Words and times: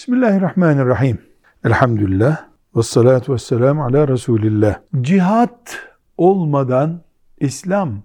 Bismillahirrahmanirrahim. 0.00 1.18
Elhamdülillah. 1.64 2.46
Ve 2.76 2.82
salatu 2.82 3.32
ve 3.32 3.38
selamu 3.38 3.84
ala 3.84 4.08
Resulillah. 4.08 4.80
Cihat 5.00 5.78
olmadan 6.16 7.00
İslam 7.40 8.02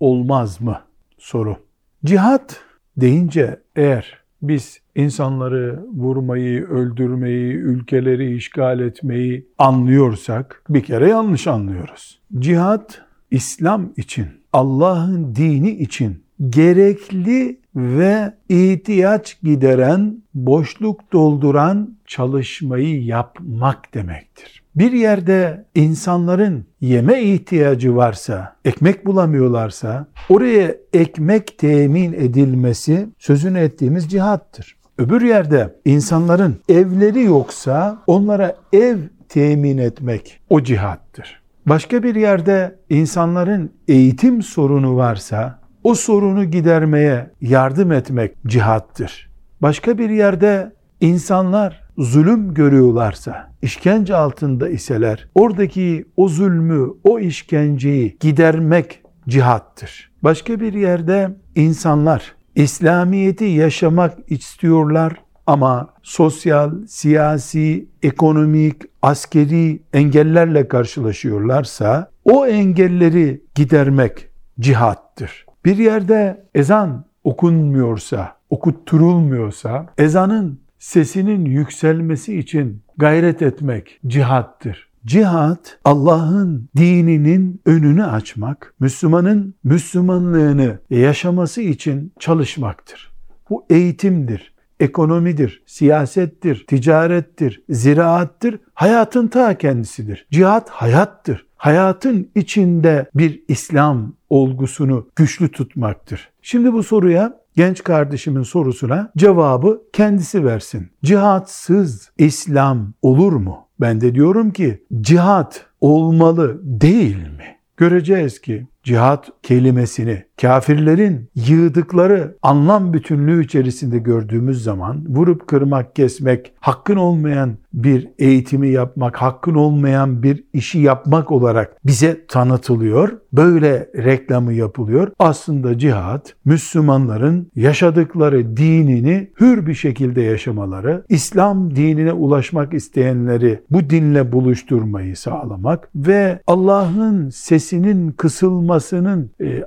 olmaz 0.00 0.60
mı? 0.60 0.80
Soru. 1.18 1.56
Cihat 2.04 2.60
deyince 2.96 3.60
eğer 3.76 4.18
biz 4.42 4.80
insanları 4.94 5.84
vurmayı, 5.94 6.66
öldürmeyi, 6.66 7.52
ülkeleri 7.54 8.36
işgal 8.36 8.80
etmeyi 8.80 9.48
anlıyorsak 9.58 10.62
bir 10.68 10.82
kere 10.82 11.08
yanlış 11.08 11.46
anlıyoruz. 11.46 12.20
Cihat 12.38 13.02
İslam 13.30 13.92
için, 13.96 14.26
Allah'ın 14.52 15.34
dini 15.34 15.70
için 15.70 16.25
gerekli 16.50 17.60
ve 17.76 18.32
ihtiyaç 18.48 19.40
gideren, 19.42 20.22
boşluk 20.34 21.12
dolduran 21.12 21.96
çalışmayı 22.06 23.04
yapmak 23.04 23.94
demektir. 23.94 24.62
Bir 24.74 24.92
yerde 24.92 25.64
insanların 25.74 26.66
yeme 26.80 27.22
ihtiyacı 27.22 27.96
varsa, 27.96 28.56
ekmek 28.64 29.06
bulamıyorlarsa, 29.06 30.06
oraya 30.28 30.74
ekmek 30.92 31.58
temin 31.58 32.12
edilmesi 32.12 33.08
sözünü 33.18 33.58
ettiğimiz 33.58 34.10
cihattır. 34.10 34.76
Öbür 34.98 35.22
yerde 35.22 35.76
insanların 35.84 36.56
evleri 36.68 37.22
yoksa 37.22 38.02
onlara 38.06 38.56
ev 38.72 38.98
temin 39.28 39.78
etmek 39.78 40.40
o 40.50 40.62
cihattır. 40.62 41.42
Başka 41.66 42.02
bir 42.02 42.14
yerde 42.14 42.78
insanların 42.90 43.72
eğitim 43.88 44.42
sorunu 44.42 44.96
varsa 44.96 45.65
o 45.86 45.94
sorunu 45.94 46.44
gidermeye 46.44 47.30
yardım 47.40 47.92
etmek 47.92 48.32
cihattır. 48.46 49.30
Başka 49.62 49.98
bir 49.98 50.10
yerde 50.10 50.72
insanlar 51.00 51.82
zulüm 51.98 52.54
görüyorlarsa, 52.54 53.52
işkence 53.62 54.16
altında 54.16 54.68
iseler, 54.68 55.28
oradaki 55.34 56.04
o 56.16 56.28
zulmü, 56.28 56.88
o 57.04 57.18
işkenceyi 57.18 58.16
gidermek 58.20 59.02
cihattır. 59.28 60.10
Başka 60.22 60.60
bir 60.60 60.72
yerde 60.72 61.30
insanlar 61.54 62.34
İslamiyeti 62.54 63.44
yaşamak 63.44 64.18
istiyorlar 64.28 65.12
ama 65.46 65.88
sosyal, 66.02 66.86
siyasi, 66.86 67.88
ekonomik, 68.02 68.82
askeri 69.02 69.82
engellerle 69.92 70.68
karşılaşıyorlarsa 70.68 72.10
o 72.24 72.46
engelleri 72.46 73.42
gidermek 73.54 74.28
cihattır. 74.60 75.45
Bir 75.66 75.76
yerde 75.76 76.44
ezan 76.54 77.04
okunmuyorsa, 77.24 78.36
okutturulmuyorsa 78.50 79.86
ezanın 79.98 80.60
sesinin 80.78 81.44
yükselmesi 81.44 82.38
için 82.38 82.82
gayret 82.96 83.42
etmek 83.42 84.00
cihattır. 84.06 84.88
Cihat 85.06 85.78
Allah'ın 85.84 86.68
dininin 86.76 87.60
önünü 87.66 88.04
açmak, 88.04 88.74
Müslümanın 88.80 89.54
Müslümanlığını 89.64 90.78
yaşaması 90.90 91.62
için 91.62 92.12
çalışmaktır. 92.18 93.12
Bu 93.50 93.66
eğitimdir, 93.70 94.54
ekonomidir, 94.80 95.62
siyasettir, 95.66 96.64
ticarettir, 96.66 97.62
ziraattir, 97.68 98.60
hayatın 98.74 99.28
ta 99.28 99.58
kendisidir. 99.58 100.26
Cihat 100.30 100.70
hayattır. 100.70 101.45
Hayatın 101.56 102.30
içinde 102.34 103.10
bir 103.14 103.42
İslam 103.48 104.12
olgusunu 104.30 105.08
güçlü 105.16 105.48
tutmaktır. 105.48 106.30
Şimdi 106.42 106.72
bu 106.72 106.82
soruya 106.82 107.40
genç 107.56 107.84
kardeşimin 107.84 108.42
sorusuna 108.42 109.12
cevabı 109.16 109.82
kendisi 109.92 110.44
versin. 110.44 110.90
Cihatsız 111.04 112.10
İslam 112.18 112.92
olur 113.02 113.32
mu? 113.32 113.68
Ben 113.80 114.00
de 114.00 114.14
diyorum 114.14 114.50
ki 114.50 114.84
cihat 115.00 115.66
olmalı 115.80 116.60
değil 116.62 117.16
mi? 117.16 117.56
Göreceğiz 117.76 118.40
ki 118.40 118.66
cihat 118.82 119.28
kelimesini 119.42 120.24
kafirlerin 120.40 121.30
yığdıkları 121.34 122.36
anlam 122.42 122.92
bütünlüğü 122.92 123.44
içerisinde 123.44 123.98
gördüğümüz 123.98 124.62
zaman 124.62 125.04
vurup 125.08 125.46
kırmak, 125.46 125.96
kesmek, 125.96 126.52
hakkın 126.60 126.96
olmayan 126.96 127.56
bir 127.76 128.08
eğitimi 128.18 128.68
yapmak, 128.68 129.16
hakkın 129.16 129.54
olmayan 129.54 130.22
bir 130.22 130.44
işi 130.52 130.78
yapmak 130.78 131.32
olarak 131.32 131.76
bize 131.86 132.26
tanıtılıyor. 132.26 133.18
Böyle 133.32 133.88
reklamı 133.96 134.52
yapılıyor. 134.52 135.12
Aslında 135.18 135.78
cihat 135.78 136.34
Müslümanların 136.44 137.50
yaşadıkları 137.56 138.56
dinini 138.56 139.30
hür 139.40 139.66
bir 139.66 139.74
şekilde 139.74 140.22
yaşamaları, 140.22 141.04
İslam 141.08 141.76
dinine 141.76 142.12
ulaşmak 142.12 142.74
isteyenleri 142.74 143.60
bu 143.70 143.90
dinle 143.90 144.32
buluşturmayı 144.32 145.16
sağlamak 145.16 145.88
ve 145.94 146.40
Allah'ın 146.46 147.30
sesinin 147.30 148.12
kısılmasının 148.12 149.30
e, 149.40 149.62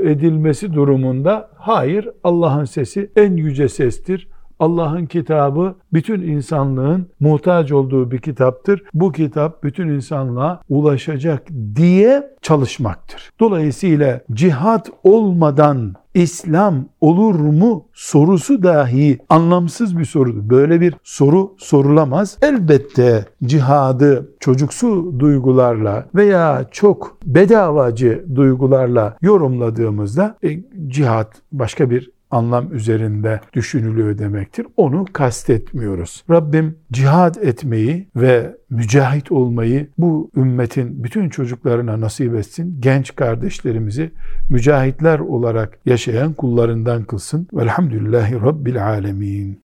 edilmesi 0.00 0.74
durumunda 0.74 1.50
hayır 1.54 2.08
Allah'ın 2.24 2.64
sesi 2.64 3.10
en 3.16 3.36
yüce 3.36 3.68
sestir. 3.68 4.28
Allah'ın 4.58 5.06
kitabı 5.06 5.74
bütün 5.92 6.22
insanlığın 6.22 7.06
muhtaç 7.20 7.72
olduğu 7.72 8.10
bir 8.10 8.18
kitaptır. 8.18 8.82
Bu 8.94 9.12
kitap 9.12 9.64
bütün 9.64 9.88
insanlığa 9.88 10.60
ulaşacak 10.68 11.48
diye 11.76 12.30
çalışmaktır. 12.42 13.30
Dolayısıyla 13.40 14.20
cihat 14.32 14.90
olmadan 15.04 15.94
İslam 16.14 16.84
olur 17.00 17.34
mu 17.34 17.84
sorusu 17.92 18.62
dahi 18.62 19.18
anlamsız 19.28 19.98
bir 19.98 20.04
sorudur. 20.04 20.50
Böyle 20.50 20.80
bir 20.80 20.94
soru 21.04 21.54
sorulamaz. 21.58 22.38
Elbette 22.42 23.26
cihadı 23.44 24.30
çocuksu 24.40 25.14
duygularla 25.18 26.06
veya 26.14 26.64
çok 26.70 27.18
bedavacı 27.26 28.24
duygularla 28.34 29.16
yorumladığımızda 29.22 30.36
e, 30.44 30.48
cihat 30.88 31.32
başka 31.52 31.90
bir 31.90 32.10
anlam 32.34 32.74
üzerinde 32.74 33.40
düşünülüyor 33.52 34.18
demektir. 34.18 34.66
Onu 34.76 35.04
kastetmiyoruz. 35.12 36.24
Rabbim 36.30 36.76
cihad 36.92 37.34
etmeyi 37.34 38.08
ve 38.16 38.56
mücahit 38.70 39.32
olmayı 39.32 39.88
bu 39.98 40.30
ümmetin 40.36 41.04
bütün 41.04 41.28
çocuklarına 41.28 42.00
nasip 42.00 42.34
etsin. 42.34 42.76
Genç 42.80 43.16
kardeşlerimizi 43.16 44.10
mücahitler 44.50 45.18
olarak 45.18 45.78
yaşayan 45.86 46.32
kullarından 46.32 47.04
kılsın. 47.04 47.48
Velhamdülillahi 47.52 48.34
Rabbil 48.34 48.86
Alemin. 48.86 49.60